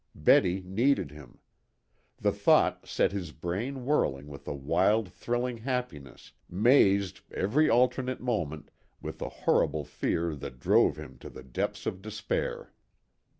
Betty 0.15 0.61
needed 0.65 1.11
him. 1.11 1.37
The 2.17 2.31
thought 2.31 2.87
set 2.87 3.11
his 3.11 3.31
brain 3.31 3.85
whirling 3.85 4.25
with 4.25 4.47
a 4.47 4.53
wild 4.55 5.09
thrilling 5.13 5.57
happiness, 5.57 6.31
mazed, 6.49 7.21
every 7.31 7.69
alternate 7.69 8.19
moment, 8.19 8.71
with 8.99 9.21
a 9.21 9.29
horrible 9.29 9.85
fear 9.85 10.33
that 10.37 10.59
drove 10.59 10.97
him 10.97 11.19
to 11.19 11.29
the 11.29 11.43
depths 11.43 11.85
of 11.85 12.01
despair. 12.01 12.71